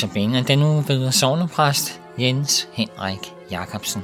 Notabene 0.00 0.38
er 0.38 0.42
den 0.42 0.62
uge 0.62 0.84
ved 0.88 1.12
sovnepræst 1.12 2.00
Jens 2.18 2.68
Henrik 2.72 3.32
Jacobsen. 3.50 4.02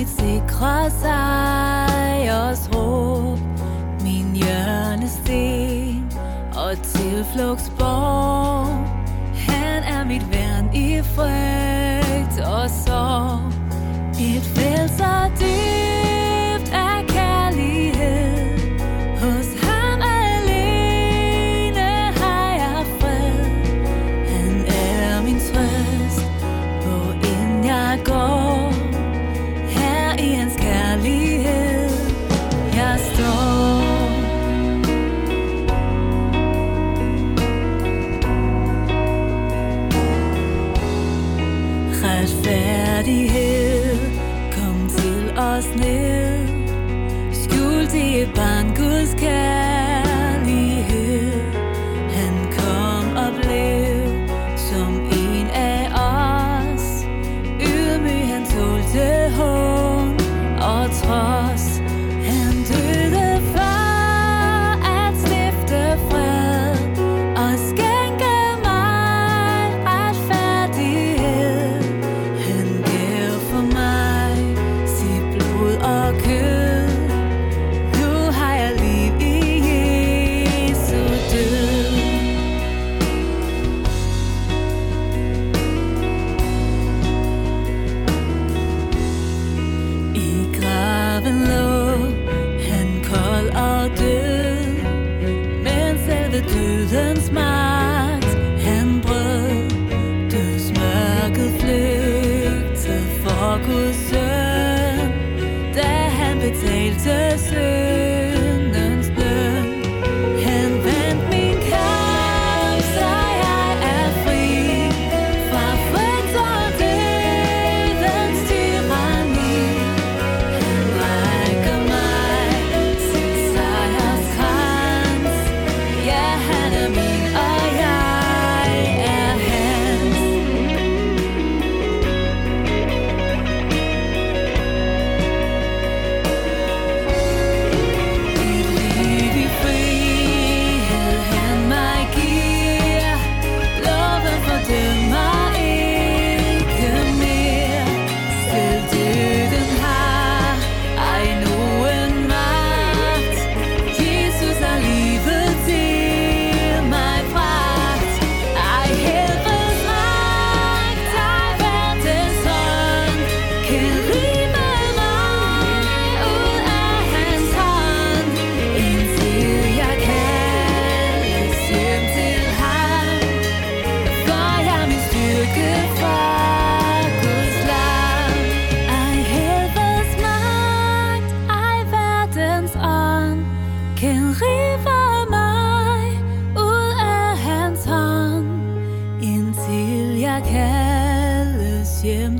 mit 0.00 0.08
sikre 0.08 0.90
sejrs 0.90 2.70
råb, 2.74 3.38
min 4.02 4.32
hjørnesten 4.34 6.12
og 6.56 6.72
tilflugtsborg. 6.82 8.68
Han 9.34 9.82
er 9.82 10.04
mit 10.04 10.30
værn 10.32 10.74
i 10.74 11.02
frygt 11.02 12.40
og 12.46 12.70
sorg, 12.70 13.40
mit 14.18 14.44
frelser 14.54 15.30
dyr. 15.40 16.19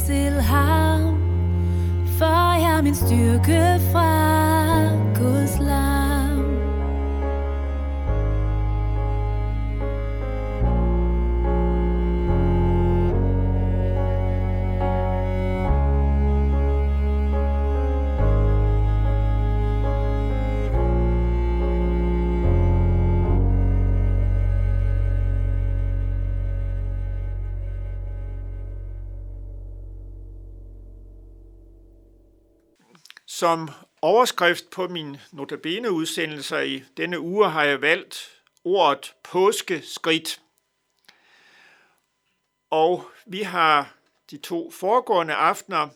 til 0.07 0.41
ham, 0.41 1.19
for 2.19 2.61
jeg 2.61 2.85
min 2.85 2.95
styrke 2.95 3.81
fra 3.93 4.20
Som 33.41 33.69
overskrift 34.03 34.71
på 34.71 34.89
min 34.89 35.17
notabene 35.33 35.93
udsendelser 35.93 36.59
i 36.59 36.85
denne 36.97 37.21
uge 37.21 37.51
har 37.51 37.65
jeg 37.65 37.83
valgt 37.83 38.43
ordet 38.65 39.15
påskeskridt. 39.23 40.41
Og 42.71 43.11
vi 43.27 43.43
har 43.43 43.95
de 44.31 44.37
to 44.37 44.71
foregående 44.71 45.35
aftener 45.35 45.89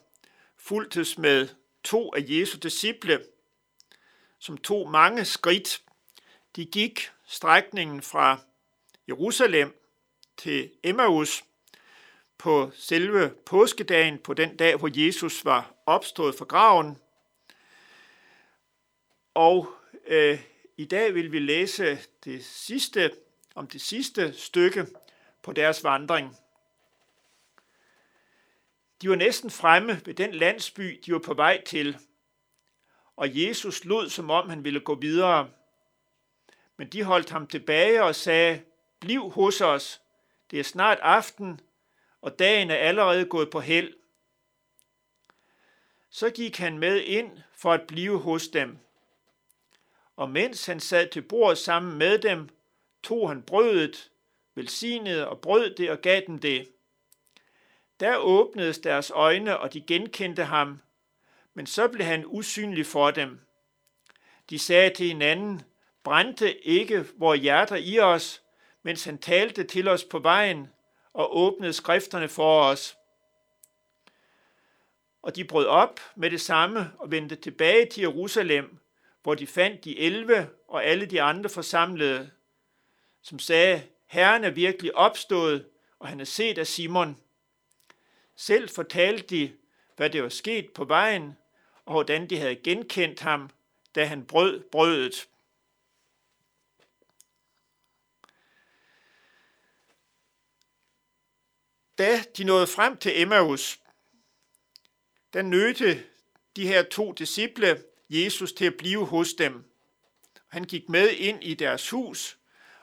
fuldtes 0.56 1.18
med 1.18 1.48
to 1.82 2.14
af 2.14 2.24
Jesu 2.28 2.58
disciple, 2.58 3.20
som 4.38 4.58
tog 4.58 4.90
mange 4.90 5.24
skridt. 5.24 5.82
De 6.56 6.64
gik 6.64 7.10
strækningen 7.26 8.02
fra 8.02 8.38
Jerusalem 9.08 9.80
til 10.36 10.70
Emmaus 10.82 11.44
på 12.38 12.70
selve 12.74 13.30
påskedagen, 13.46 14.18
på 14.18 14.34
den 14.34 14.56
dag, 14.56 14.76
hvor 14.76 14.90
Jesus 14.94 15.44
var 15.44 15.74
opstået 15.86 16.34
fra 16.34 16.44
graven– 16.44 16.98
og 19.34 19.68
øh, 20.06 20.40
i 20.76 20.84
dag 20.84 21.14
vil 21.14 21.32
vi 21.32 21.38
læse 21.38 21.98
det 22.24 22.44
sidste, 22.44 23.10
om 23.54 23.66
det 23.66 23.80
sidste 23.80 24.32
stykke 24.32 24.86
på 25.42 25.52
deres 25.52 25.84
vandring. 25.84 26.36
De 29.02 29.10
var 29.10 29.16
næsten 29.16 29.50
fremme 29.50 30.00
ved 30.04 30.14
den 30.14 30.34
landsby, 30.34 31.00
de 31.06 31.12
var 31.12 31.18
på 31.18 31.34
vej 31.34 31.62
til, 31.64 31.98
og 33.16 33.42
Jesus 33.42 33.84
lod, 33.84 34.08
som 34.08 34.30
om 34.30 34.48
han 34.48 34.64
ville 34.64 34.80
gå 34.80 34.94
videre. 34.94 35.50
Men 36.76 36.88
de 36.88 37.02
holdt 37.02 37.30
ham 37.30 37.46
tilbage 37.46 38.02
og 38.02 38.14
sagde, 38.14 38.62
bliv 39.00 39.30
hos 39.30 39.60
os, 39.60 40.02
det 40.50 40.60
er 40.60 40.64
snart 40.64 40.98
aften, 41.02 41.60
og 42.20 42.38
dagen 42.38 42.70
er 42.70 42.76
allerede 42.76 43.24
gået 43.24 43.50
på 43.50 43.60
held. 43.60 43.94
Så 46.10 46.30
gik 46.30 46.56
han 46.56 46.78
med 46.78 47.00
ind 47.00 47.38
for 47.52 47.72
at 47.72 47.86
blive 47.86 48.18
hos 48.18 48.48
dem. 48.48 48.78
Og 50.16 50.30
mens 50.30 50.66
han 50.66 50.80
sad 50.80 51.08
til 51.08 51.22
bord 51.22 51.56
sammen 51.56 51.98
med 51.98 52.18
dem, 52.18 52.48
tog 53.02 53.28
han 53.28 53.42
brødet, 53.42 54.10
velsignede 54.54 55.28
og 55.28 55.40
brød 55.40 55.74
det 55.74 55.90
og 55.90 55.98
gav 55.98 56.20
dem 56.26 56.38
det. 56.38 56.68
Der 58.00 58.16
åbnedes 58.16 58.78
deres 58.78 59.10
øjne, 59.10 59.58
og 59.58 59.72
de 59.72 59.80
genkendte 59.80 60.44
ham, 60.44 60.80
men 61.54 61.66
så 61.66 61.88
blev 61.88 62.06
han 62.06 62.24
usynlig 62.26 62.86
for 62.86 63.10
dem. 63.10 63.40
De 64.50 64.58
sagde 64.58 64.90
til 64.90 65.06
hinanden, 65.06 65.62
brændte 66.02 66.66
ikke 66.66 67.06
vores 67.16 67.40
hjerter 67.40 67.76
i 67.76 67.98
os, 67.98 68.42
mens 68.82 69.04
han 69.04 69.18
talte 69.18 69.64
til 69.64 69.88
os 69.88 70.04
på 70.04 70.18
vejen 70.18 70.68
og 71.12 71.36
åbnede 71.36 71.72
skrifterne 71.72 72.28
for 72.28 72.62
os. 72.62 72.96
Og 75.22 75.36
de 75.36 75.44
brød 75.44 75.66
op 75.66 76.00
med 76.16 76.30
det 76.30 76.40
samme 76.40 76.92
og 76.98 77.10
vendte 77.10 77.36
tilbage 77.36 77.86
til 77.86 78.00
Jerusalem, 78.00 78.78
hvor 79.24 79.34
de 79.34 79.46
fandt 79.46 79.84
de 79.84 79.98
elve 79.98 80.50
og 80.68 80.84
alle 80.84 81.06
de 81.06 81.22
andre 81.22 81.50
forsamlede, 81.50 82.30
som 83.22 83.38
sagde, 83.38 83.88
Herren 84.06 84.44
er 84.44 84.50
virkelig 84.50 84.94
opstået, 84.94 85.68
og 85.98 86.08
han 86.08 86.20
er 86.20 86.24
set 86.24 86.58
af 86.58 86.66
Simon. 86.66 87.20
Selv 88.36 88.68
fortalte 88.68 89.26
de, 89.26 89.56
hvad 89.96 90.10
det 90.10 90.22
var 90.22 90.28
sket 90.28 90.72
på 90.72 90.84
vejen, 90.84 91.36
og 91.84 91.92
hvordan 91.92 92.30
de 92.30 92.38
havde 92.38 92.56
genkendt 92.56 93.20
ham, 93.20 93.50
da 93.94 94.04
han 94.04 94.26
brød 94.26 94.60
brødet. 94.60 95.28
Da 101.98 102.22
de 102.36 102.44
nåede 102.44 102.66
frem 102.66 102.96
til 102.96 103.20
Emmaus, 103.20 103.80
der 105.32 105.42
nødte 105.42 106.04
de 106.56 106.66
her 106.66 106.82
to 106.82 107.12
disciple 107.12 107.93
Jesus 108.14 108.52
til 108.52 108.64
at 108.64 108.76
blive 108.76 109.06
hos 109.06 109.34
dem. 109.34 109.64
Han 110.48 110.64
gik 110.64 110.88
med 110.88 111.10
ind 111.10 111.44
i 111.44 111.54
deres 111.54 111.90
hus, 111.90 112.38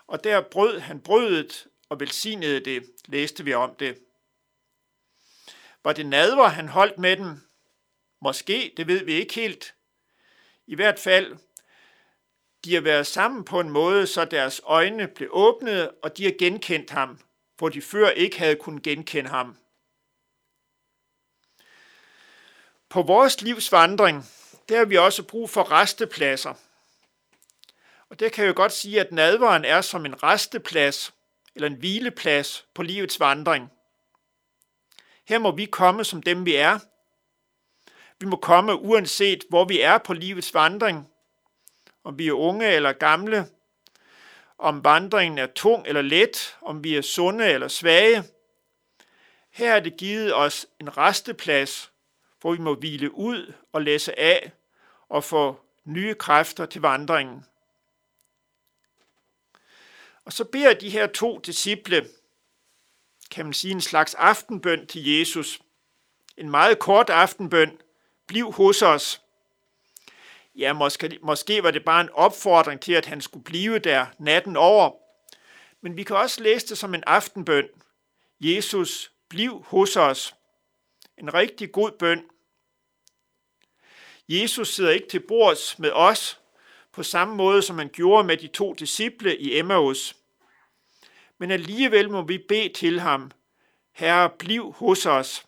og 0.08 0.24
der 0.24 0.42
brød 0.42 0.80
han 0.80 1.02
brødet 1.02 1.68
og 1.90 2.00
velsignede 2.00 2.60
det, 2.60 2.92
læste 3.06 3.44
vi 3.44 3.54
om 3.54 3.76
det. 3.76 3.98
Var 5.84 5.94
det 5.94 6.06
nadver, 6.06 6.48
han 6.48 6.68
holdt 6.68 6.98
med 6.98 7.18
dem? 7.18 7.42
Måske, 8.22 8.74
det 8.78 8.88
ved 8.88 9.06
vi 9.06 9.14
ikke 9.14 9.34
helt. 9.34 9.76
I 10.68 10.76
hvert 10.76 11.00
fald, 11.00 11.38
de 12.66 12.74
har 12.74 12.82
været 12.82 13.08
sammen 13.08 13.44
på 13.44 13.60
en 13.60 13.70
måde, 13.70 14.08
så 14.08 14.26
deres 14.26 14.62
øjne 14.64 15.08
blev 15.08 15.30
åbnet, 15.32 15.92
og 16.04 16.18
de 16.18 16.24
har 16.24 16.34
genkendt 16.40 16.90
ham, 16.90 17.20
hvor 17.58 17.70
de 17.70 17.82
før 17.82 18.10
ikke 18.10 18.40
havde 18.40 18.56
kunnet 18.56 18.84
genkende 18.84 19.30
ham. 19.30 19.58
På 22.90 23.02
vores 23.02 23.42
livs 23.42 23.72
vandring, 23.72 24.26
der 24.72 24.78
har 24.78 24.86
vi 24.86 24.98
også 24.98 25.24
brug 25.24 25.50
for 25.50 25.72
restepladser. 25.72 26.54
Og 28.10 28.20
det 28.20 28.32
kan 28.32 28.44
jeg 28.44 28.50
jo 28.50 28.56
godt 28.56 28.72
sige, 28.72 29.00
at 29.00 29.12
nadveren 29.12 29.66
er 29.66 29.82
som 29.82 30.06
en 30.06 30.24
resteplads, 30.24 31.14
eller 31.56 31.68
en 31.68 31.76
hvileplads 31.76 32.66
på 32.74 32.84
livets 32.84 33.20
vandring. 33.20 33.72
Her 35.26 35.40
må 35.40 35.52
vi 35.52 35.66
komme 35.66 36.04
som 36.04 36.24
dem 36.24 36.46
vi 36.46 36.56
er. 36.56 36.80
Vi 38.20 38.26
må 38.26 38.36
komme 38.36 38.76
uanset 38.76 39.44
hvor 39.50 39.66
vi 39.66 39.82
er 39.82 39.98
på 39.98 40.14
livets 40.14 40.54
vandring. 40.54 41.10
Om 42.04 42.18
vi 42.18 42.28
er 42.28 42.34
unge 42.34 42.68
eller 42.68 42.94
gamle, 42.94 43.48
om 44.58 44.84
vandringen 44.84 45.38
er 45.38 45.48
tung 45.48 45.88
eller 45.88 46.02
let, 46.02 46.58
om 46.62 46.84
vi 46.84 46.96
er 46.96 47.02
sunde 47.02 47.48
eller 47.48 47.68
svage. 47.68 48.24
Her 49.50 49.74
er 49.74 49.80
det 49.80 49.98
givet 49.98 50.36
os 50.36 50.68
en 50.80 50.98
resteplads, 50.98 51.92
hvor 52.42 52.52
vi 52.52 52.62
må 52.62 52.76
hvile 52.76 53.16
ud 53.16 53.54
og 53.74 53.82
læse 53.82 54.20
af 54.20 54.52
og 55.12 55.24
få 55.24 55.60
nye 55.84 56.14
kræfter 56.14 56.66
til 56.66 56.82
vandringen. 56.82 57.46
Og 60.26 60.34
så 60.34 60.44
beder 60.44 60.74
de 60.74 60.90
her 60.90 61.08
to 61.08 61.40
disciple, 61.40 62.08
kan 63.32 63.46
man 63.46 63.54
sige, 63.54 63.72
en 63.72 63.82
slags 63.82 64.14
aftenbøn 64.14 64.88
til 64.88 65.18
Jesus. 65.18 65.62
En 66.38 66.50
meget 66.50 66.80
kort 66.80 67.10
aftenbøn. 67.10 67.78
Bliv 68.28 68.52
hos 68.52 68.82
os. 68.82 69.22
Ja, 70.56 70.74
måske, 70.74 71.20
måske 71.22 71.64
var 71.64 71.72
det 71.72 71.86
bare 71.86 72.02
en 72.02 72.10
opfordring 72.10 72.82
til, 72.82 72.94
at 72.94 73.06
han 73.06 73.22
skulle 73.22 73.44
blive 73.44 73.80
der 73.80 74.06
natten 74.20 74.58
over. 74.58 74.92
Men 75.82 75.98
vi 75.98 76.04
kan 76.04 76.16
også 76.16 76.44
læse 76.44 76.68
det 76.68 76.78
som 76.78 76.94
en 76.94 77.04
aftenbøn. 77.08 77.68
Jesus, 78.40 79.12
bliv 79.30 79.64
hos 79.68 79.96
os. 79.96 80.36
En 81.18 81.34
rigtig 81.34 81.72
god 81.72 81.92
bøn. 81.92 82.24
Jesus 84.40 84.74
sidder 84.74 84.92
ikke 84.92 85.08
til 85.08 85.20
bords 85.20 85.80
med 85.80 85.92
os 85.92 86.40
på 86.92 87.04
samme 87.04 87.36
måde, 87.36 87.62
som 87.62 87.78
han 87.78 87.90
gjorde 87.90 88.28
med 88.28 88.38
de 88.38 88.48
to 88.48 88.74
disciple 88.74 89.38
i 89.38 89.58
Emmaus. 89.58 90.16
Men 91.38 91.52
alligevel 91.52 92.10
må 92.10 92.22
vi 92.22 92.38
bede 92.38 92.70
til 92.74 93.00
ham, 93.00 93.32
Herre, 93.92 94.30
bliv 94.30 94.72
hos 94.72 95.06
os. 95.06 95.46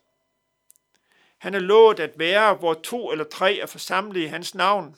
Han 1.37 1.53
er 1.53 1.59
lovet 1.59 1.99
at 1.99 2.19
være, 2.19 2.53
hvor 2.53 2.73
to 2.73 3.11
eller 3.11 3.25
tre 3.25 3.57
er 3.57 3.65
forsamlet 3.65 4.21
i 4.21 4.25
hans 4.25 4.55
navn. 4.55 4.97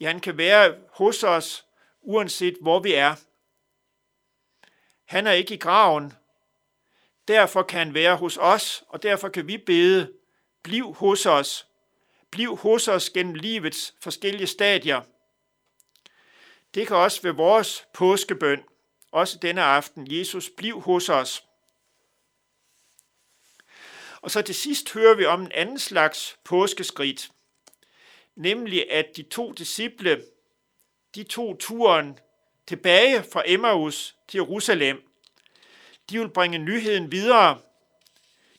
Ja, 0.00 0.06
han 0.06 0.20
kan 0.20 0.38
være 0.38 0.76
hos 0.90 1.22
os, 1.22 1.66
uanset 2.00 2.56
hvor 2.60 2.80
vi 2.80 2.94
er. 2.94 3.14
Han 5.04 5.26
er 5.26 5.32
ikke 5.32 5.54
i 5.54 5.58
graven. 5.58 6.12
Derfor 7.28 7.62
kan 7.62 7.78
han 7.78 7.94
være 7.94 8.16
hos 8.16 8.36
os, 8.36 8.84
og 8.88 9.02
derfor 9.02 9.28
kan 9.28 9.46
vi 9.46 9.58
bede, 9.58 10.12
bliv 10.62 10.94
hos 10.94 11.26
os. 11.26 11.66
Bliv 12.30 12.56
hos 12.56 12.88
os 12.88 13.10
gennem 13.10 13.34
livets 13.34 13.94
forskellige 14.00 14.46
stadier. 14.46 15.02
Det 16.74 16.86
kan 16.86 16.96
også 16.96 17.22
være 17.22 17.36
vores 17.36 17.84
påskebøn, 17.94 18.62
også 19.12 19.38
denne 19.42 19.62
aften. 19.62 20.06
Jesus, 20.10 20.50
bliv 20.56 20.80
hos 20.80 21.08
os. 21.08 21.44
Og 24.20 24.30
så 24.30 24.42
til 24.42 24.54
sidst 24.54 24.92
hører 24.92 25.14
vi 25.14 25.24
om 25.24 25.42
en 25.42 25.52
anden 25.52 25.78
slags 25.78 26.38
påskeskridt 26.44 27.30
nemlig 28.36 28.90
at 28.90 29.16
de 29.16 29.22
to 29.22 29.52
disciple, 29.52 30.24
de 31.14 31.22
tog 31.22 31.56
turen 31.58 32.18
tilbage 32.66 33.24
fra 33.32 33.42
Emmaus 33.46 34.16
til 34.28 34.38
Jerusalem. 34.38 35.02
De 36.10 36.18
vil 36.18 36.28
bringe 36.28 36.58
nyheden 36.58 37.12
videre. 37.12 37.60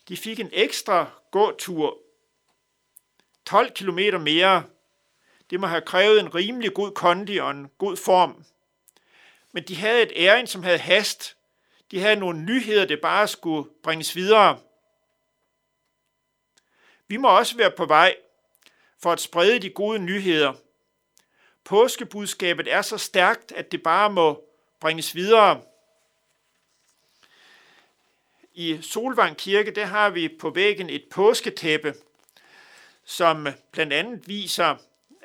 De 0.07 0.17
fik 0.17 0.39
en 0.39 0.49
ekstra 0.53 1.11
gåtur. 1.31 1.97
12 3.47 3.71
km 3.71 3.99
mere. 4.21 4.63
Det 5.49 5.59
må 5.59 5.67
have 5.67 5.81
krævet 5.81 6.19
en 6.19 6.35
rimelig 6.35 6.73
god 6.73 6.91
kondi 6.91 7.37
og 7.37 7.51
en 7.51 7.71
god 7.77 7.97
form. 7.97 8.45
Men 9.51 9.63
de 9.63 9.75
havde 9.75 10.01
et 10.01 10.11
æring, 10.15 10.49
som 10.49 10.63
havde 10.63 10.77
hast. 10.77 11.37
De 11.91 11.99
havde 11.99 12.15
nogle 12.15 12.39
nyheder, 12.39 12.85
det 12.85 13.01
bare 13.01 13.27
skulle 13.27 13.69
bringes 13.83 14.15
videre. 14.15 14.59
Vi 17.07 17.17
må 17.17 17.37
også 17.37 17.57
være 17.57 17.71
på 17.71 17.85
vej 17.85 18.15
for 18.99 19.11
at 19.11 19.19
sprede 19.19 19.59
de 19.59 19.69
gode 19.69 19.99
nyheder. 19.99 20.53
Påskebudskabet 21.63 22.73
er 22.73 22.81
så 22.81 22.97
stærkt, 22.97 23.51
at 23.51 23.71
det 23.71 23.83
bare 23.83 24.09
må 24.09 24.43
bringes 24.79 25.15
videre. 25.15 25.61
I 28.53 28.79
Solvang 28.81 29.37
Kirke, 29.37 29.71
der 29.71 29.85
har 29.85 30.09
vi 30.09 30.37
på 30.39 30.49
væggen 30.49 30.89
et 30.89 31.03
påsketæppe, 31.11 31.93
som 33.07 33.47
blandt 33.71 33.93
andet 33.93 34.27
viser, 34.27 34.75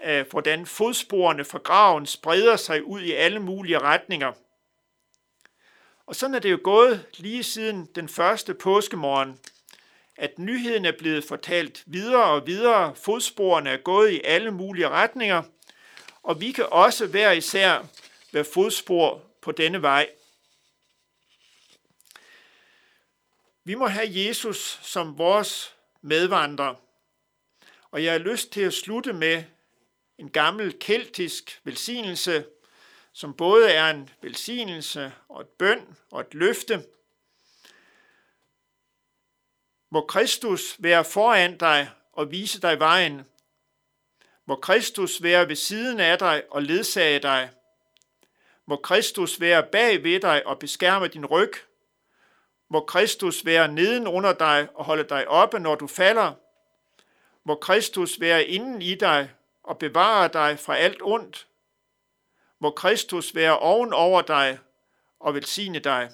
øh, 0.04 0.26
hvordan 0.30 0.66
fodsporene 0.66 1.44
fra 1.44 1.58
graven 1.58 2.06
spreder 2.06 2.56
sig 2.56 2.84
ud 2.84 3.00
i 3.00 3.12
alle 3.12 3.38
mulige 3.38 3.78
retninger. 3.78 4.32
Og 6.06 6.16
sådan 6.16 6.34
er 6.34 6.38
det 6.38 6.50
jo 6.50 6.58
gået 6.64 7.06
lige 7.16 7.42
siden 7.42 7.88
den 7.94 8.08
første 8.08 8.54
påskemorgen 8.54 9.38
at 10.16 10.38
nyheden 10.38 10.84
er 10.84 10.92
blevet 10.98 11.24
fortalt 11.24 11.82
videre 11.86 12.24
og 12.24 12.46
videre, 12.46 12.94
fodsporene 12.96 13.70
er 13.70 13.76
gået 13.76 14.10
i 14.10 14.20
alle 14.24 14.50
mulige 14.50 14.88
retninger, 14.88 15.42
og 16.22 16.40
vi 16.40 16.52
kan 16.52 16.66
også 16.70 17.06
hver 17.06 17.32
især 17.32 17.86
være 18.32 18.44
fodspor 18.44 19.22
på 19.40 19.52
denne 19.52 19.82
vej. 19.82 20.08
Vi 23.64 23.74
må 23.74 23.86
have 23.86 24.06
Jesus 24.10 24.78
som 24.82 25.18
vores 25.18 25.74
medvandrer. 26.02 26.74
Og 27.92 28.04
jeg 28.04 28.12
har 28.12 28.18
lyst 28.18 28.52
til 28.52 28.60
at 28.60 28.72
slutte 28.72 29.12
med 29.12 29.44
en 30.18 30.30
gammel 30.30 30.78
keltisk 30.78 31.60
velsignelse, 31.64 32.44
som 33.12 33.34
både 33.34 33.70
er 33.70 33.90
en 33.90 34.10
velsignelse 34.22 35.12
og 35.28 35.40
et 35.40 35.48
bøn 35.48 35.96
og 36.10 36.20
et 36.20 36.34
løfte. 36.34 36.84
Må 39.90 40.06
Kristus 40.06 40.76
være 40.78 41.04
foran 41.04 41.58
dig 41.58 41.90
og 42.12 42.30
vise 42.30 42.60
dig 42.60 42.78
vejen. 42.78 43.22
Må 44.46 44.56
Kristus 44.56 45.22
være 45.22 45.48
ved 45.48 45.56
siden 45.56 46.00
af 46.00 46.18
dig 46.18 46.42
og 46.50 46.62
ledsage 46.62 47.18
dig. 47.18 47.50
Må 48.66 48.76
Kristus 48.76 49.40
være 49.40 49.66
bag 49.72 50.02
ved 50.04 50.20
dig 50.20 50.46
og 50.46 50.58
beskærme 50.58 51.08
din 51.08 51.26
ryg. 51.26 51.52
Må 52.68 52.80
Kristus 52.80 53.44
være 53.44 53.68
neden 53.68 54.06
under 54.06 54.32
dig 54.32 54.68
og 54.74 54.84
holde 54.84 55.04
dig 55.04 55.28
oppe, 55.28 55.58
når 55.58 55.74
du 55.74 55.86
falder. 55.86 56.34
Må 57.44 57.54
Kristus 57.54 58.20
være 58.20 58.44
inden 58.44 58.82
i 58.82 58.94
dig 58.94 59.30
og 59.62 59.78
bevare 59.78 60.28
dig 60.28 60.58
fra 60.58 60.76
alt 60.76 61.02
ondt. 61.02 61.48
Må 62.58 62.70
Kristus 62.70 63.34
være 63.34 63.58
oven 63.58 63.92
over 63.92 64.22
dig 64.22 64.58
og 65.18 65.34
velsigne 65.34 65.78
dig. 65.78 66.10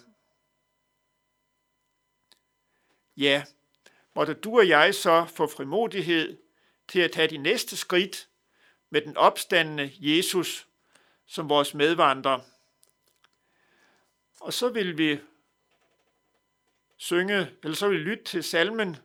Ja, 3.16 3.44
måtte 4.14 4.34
du 4.34 4.58
og 4.58 4.68
jeg 4.68 4.94
så 4.94 5.24
få 5.24 5.46
frimodighed 5.46 6.38
til 6.88 7.00
at 7.00 7.12
tage 7.12 7.28
de 7.28 7.36
næste 7.36 7.76
skridt 7.76 8.28
med 8.90 9.00
den 9.00 9.16
opstandende 9.16 9.92
Jesus 9.98 10.68
som 11.26 11.48
vores 11.48 11.74
medvandrer. 11.74 12.40
Og 14.40 14.52
så 14.52 14.68
vil 14.68 14.98
vi 14.98 15.20
synge, 16.96 17.50
eller 17.62 17.76
så 17.76 17.88
vil 17.88 17.98
vi 17.98 18.02
lytte 18.02 18.24
til 18.24 18.44
salmen, 18.44 18.96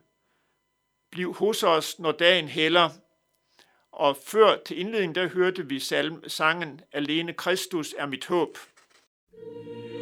Bliv 1.14 1.34
hos 1.34 1.62
os, 1.62 1.98
når 1.98 2.12
dagen 2.12 2.48
hælder. 2.48 2.90
Og 3.92 4.16
før 4.26 4.56
til 4.66 4.78
indledningen, 4.78 5.14
der 5.14 5.28
hørte 5.28 5.68
vi 5.68 5.80
salm, 5.80 6.28
sangen 6.28 6.80
Alene 6.92 7.32
Kristus 7.32 7.94
er 7.98 8.06
mit 8.06 8.26
håb. 8.26 8.58
thank 9.36 9.92
you 9.92 9.93